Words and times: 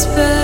whisper. 0.00 0.39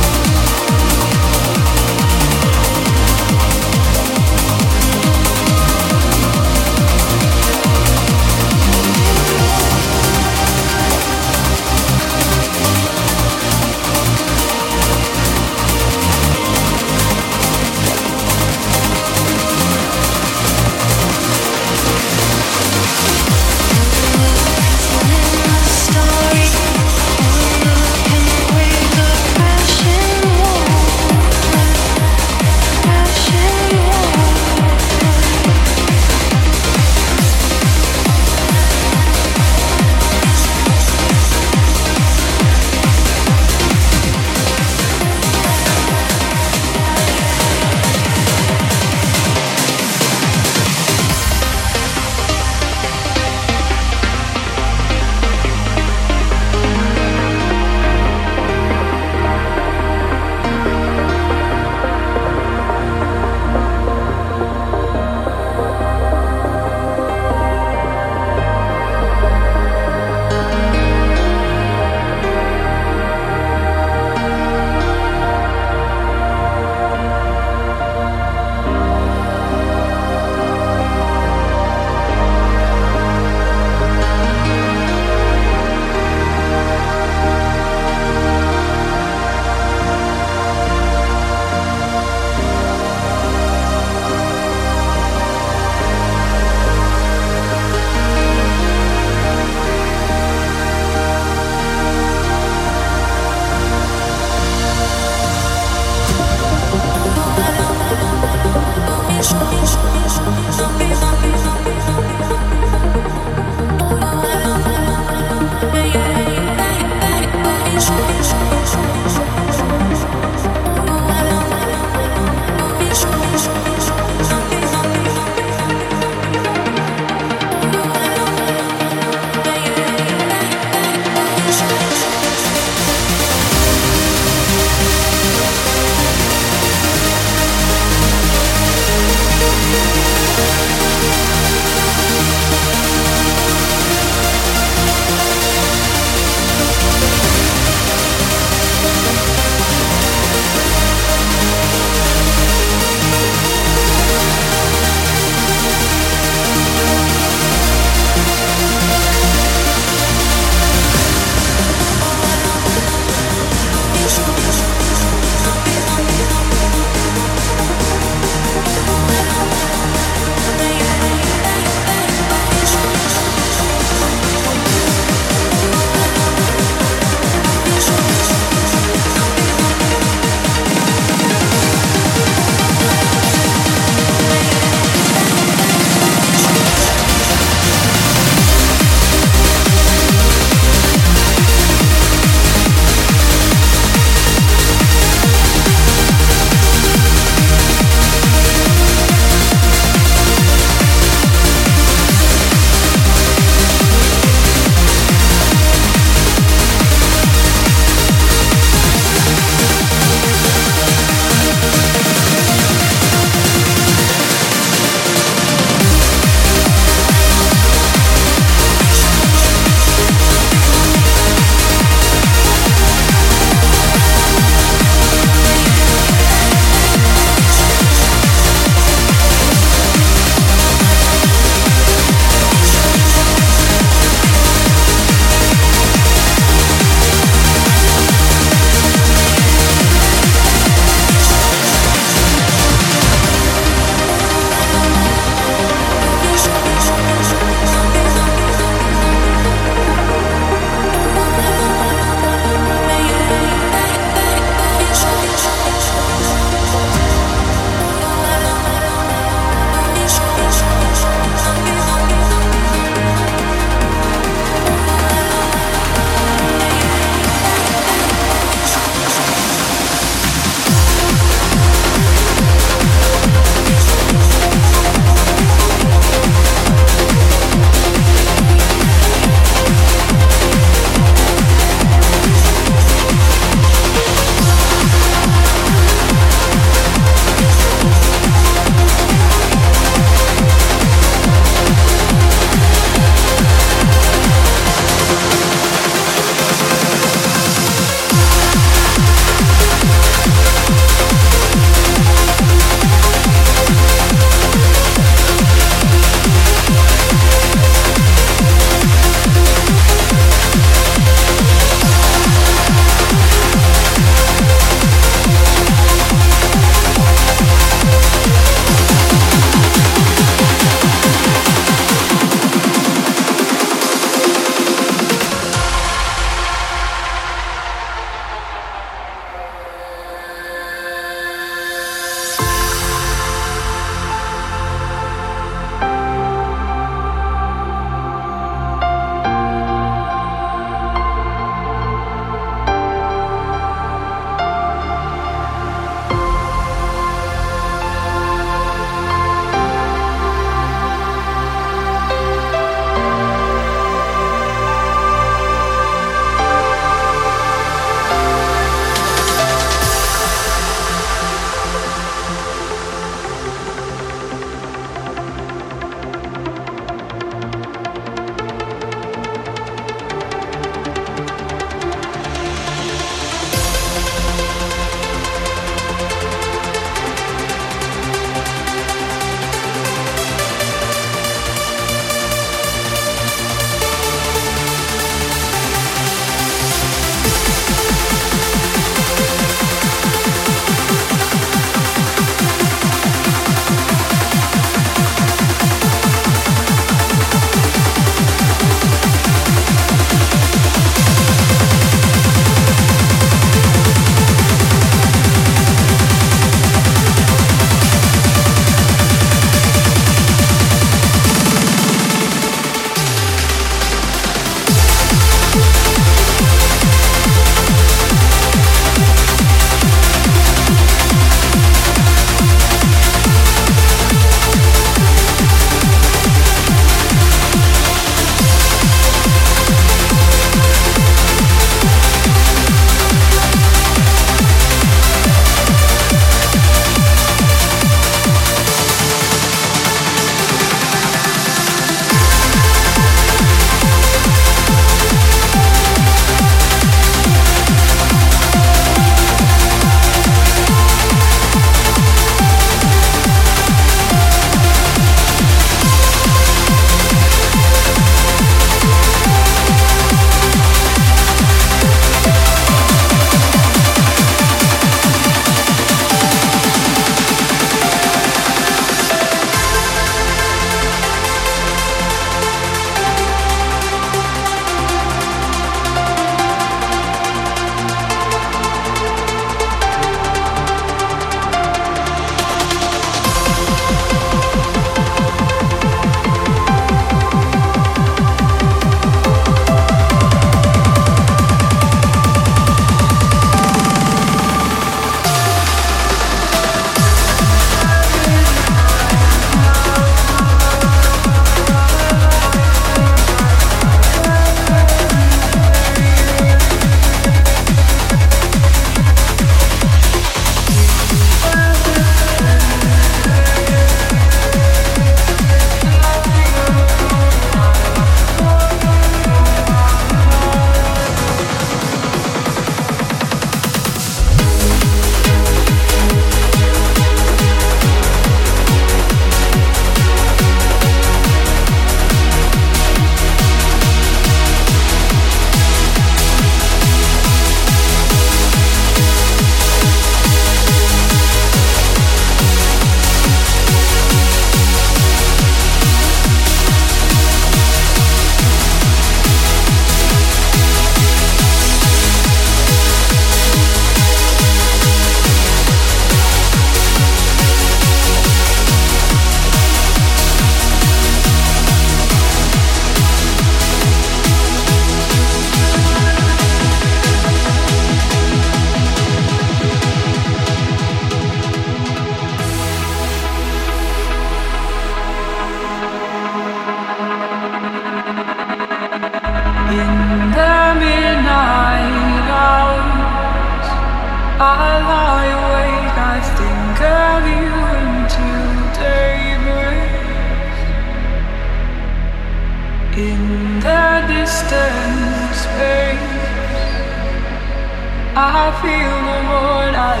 I 598.68 600.00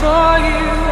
lie 0.00 0.87